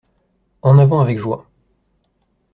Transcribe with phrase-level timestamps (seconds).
[0.63, 1.47] En avant avec joie